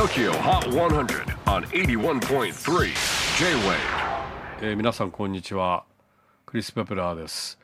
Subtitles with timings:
[0.00, 2.54] TOKYO HOT 100 on 81.3
[3.38, 3.76] J-WAVE
[4.62, 5.84] えー皆さんこんにちは。
[6.46, 7.58] クリス・ペプラーです、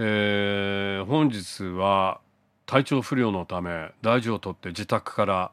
[0.00, 2.18] えー本日は
[2.66, 5.52] 体調不良のため大事を取って自宅から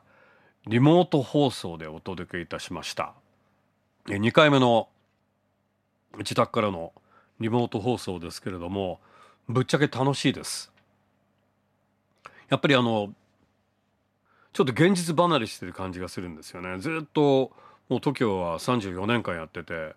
[0.66, 3.14] リモート放送でお届けいたしました。
[4.08, 4.90] 2回目の
[6.18, 6.92] 自宅からの
[7.40, 9.00] リモート放送ですけれども
[9.48, 10.72] ぶっちゃけ楽しいです。
[12.50, 13.14] やっぱりあの
[14.56, 16.80] ちょっと現実離れしてる感じがするんですよね。
[16.80, 17.52] ずっと
[17.90, 19.96] もう TOKIO は34年間やってて。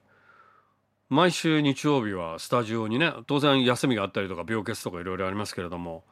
[1.10, 6.04] 毎週日曜日はスタジオにね当然休みがあったりとか病欠とかいろいろありますけれども。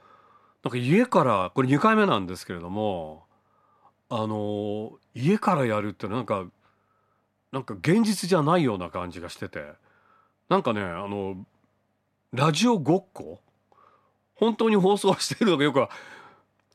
[0.63, 3.25] なんか家からこれ2回目なんですけれども
[4.09, 6.47] あの家からやるってなんか
[7.53, 9.65] なんか現実じゃないような感じがしてて。
[10.49, 11.45] なんかねあの
[12.33, 13.41] ラジオごっこ？
[14.37, 15.89] 本当に放送してるのかよく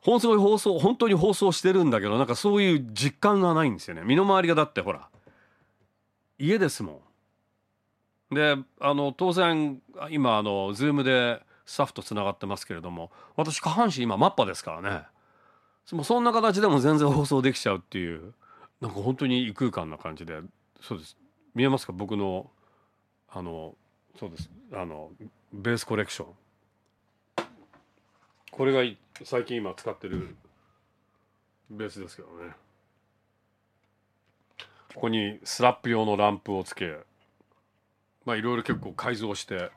[0.02, 4.02] 放送放送本当に放送してるんだけどなんかそういう実感がないんですよね。
[4.04, 5.08] 身の回りがだってほら
[6.40, 7.02] 家ですも
[8.32, 8.36] ん。
[8.36, 15.04] であの当然今あの Zoom でスタッフとつながってますけれども私下半身今マッパですからね。
[15.92, 18.34] もうそんな形でも全然放送できちゃうっていう
[18.80, 20.40] なんか本当に異空間な感じで
[20.82, 21.18] そうです。
[21.54, 21.94] 見えますか？
[21.94, 22.50] 僕の
[23.30, 23.76] あの
[24.20, 24.50] そうです。
[24.74, 25.12] あの
[25.54, 26.28] ベースコレクション。
[28.52, 28.84] これが
[29.24, 30.36] 最近今使ってる
[31.70, 32.54] ベースですけどね。
[34.94, 36.98] ここにスラップ用のランプをつけ
[38.26, 39.72] まあいろいろ結構改造して。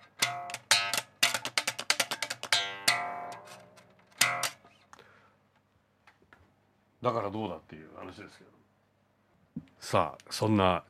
[7.00, 8.50] だからどうだっていう話ですけど。
[9.78, 10.82] さあそんな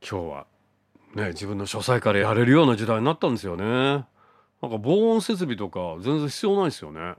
[0.00, 0.46] 今日は
[1.14, 4.06] ね自分の書斎からやれるような時代になったんですよね。
[4.62, 7.14] なんか防音設備とか全然必要ないですよね。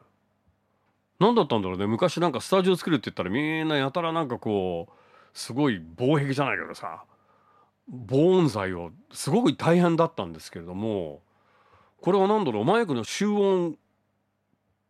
[1.19, 1.85] 何だったんだろうね。
[1.85, 4.93] 昔なんかスタジオ作るって言ったらみんなやたらなんかこう
[5.37, 7.03] すごい防壁じゃないけどさ
[7.87, 11.21] 防音材をすごく大変だったんですけれども
[12.01, 12.65] これは何だろう。
[12.65, 13.77] マイクの集音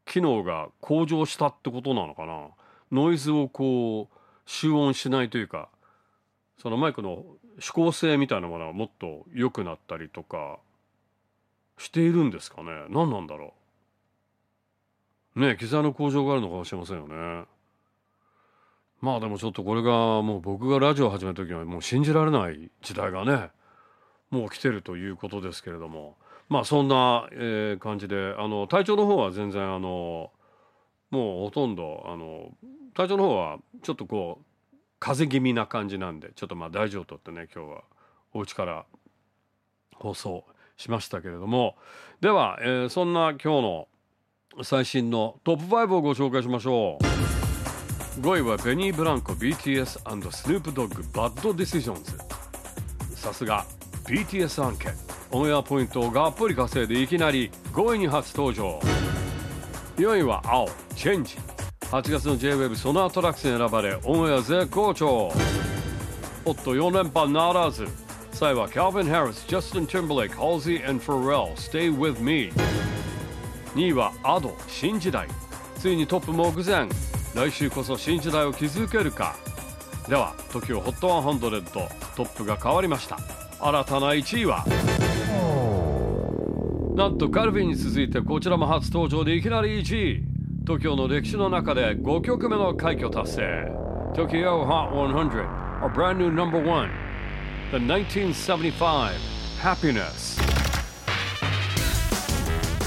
[0.06, 2.50] 機能が向上したってことなのかな。
[2.92, 5.70] ノイズをこう集音しないというか
[6.62, 7.24] そのマイクの
[7.56, 10.60] 指向性みたいなものがもっと良くなったりとか
[11.78, 12.70] しているんですかね？
[12.90, 13.54] 何なんだろ
[15.36, 15.42] う？
[15.42, 17.46] ね機材の向上があるのかもしれませんよね。
[19.02, 23.50] まあでもちょっとこれがもう僕がラジオを始めた時はもう信じられない時代がね
[24.30, 26.16] もう来てるということですけれども。
[26.50, 30.32] まあそんな、えー感じであの体調の方は全然あの
[31.10, 32.52] もうほとんどあの
[32.94, 34.46] 体調の方はちょっとこう
[35.00, 37.84] 風邪気味な感じなんでちょっとまあ大事をとってね今日は。
[38.36, 38.86] お家から
[39.94, 40.44] 放送
[40.78, 41.76] しましたけれども。
[42.22, 43.88] では、えーそんな今日の
[44.62, 48.22] 最新のトップ5をご紹介しましょう。
[48.22, 52.12] 5位はベニー・ブランコ BTS& スヌープドッグバッド・ディシジョンズ
[53.16, 53.66] さすが
[54.06, 54.94] BTS 案件。
[55.32, 58.80] オンエアポイントをがっぷり稼いでいきなり5位に初登場。
[59.98, 61.38] 4位は青チェンジ。
[61.90, 65.32] 8月の JWEB ソナートラックスに選ばれオンエア絶好調。
[66.46, 67.88] おっと4連覇ならず。
[68.44, 72.52] 3位は Calvin Harris、Justin Timberlake、Halsey and Pharrell Stay With Me
[73.74, 75.30] 2位は Ado 新時代
[75.78, 76.90] ついにトップ目前
[77.34, 79.38] 来週こそ新時代を築けるか
[80.10, 81.72] では TOKIOHOT100
[82.18, 83.18] トップが変わりました
[83.62, 84.66] 新たな1位は
[86.98, 90.24] なんとカルビンに続いてこちらも初登場でいきなり1位
[90.66, 93.72] TOKIO の歴史の中で5曲目の快挙達成
[94.16, 97.03] TOKIO Hot 100 A brand new number one
[97.74, 99.18] The 1975
[99.60, 100.40] Happiness.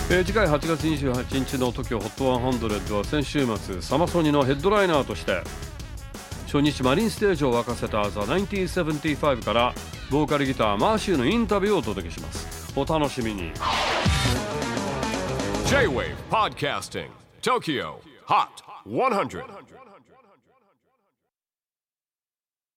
[0.08, 5.42] えー次回8月28日の TOKIOHOT100 は先週末サマソニのヘッドライナーとして
[6.44, 9.74] 初日マリンステージを沸かせた The 1975から
[10.08, 12.72] ボーカルギターマーシューのインタビューをお届けします。
[12.76, 13.50] お楽しみに。
[15.66, 17.08] J-WAVE PODCASTING
[17.42, 17.94] TOKYO
[18.28, 18.46] HOT
[18.86, 19.95] 100